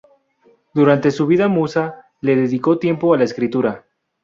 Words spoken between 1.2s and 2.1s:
vida Musa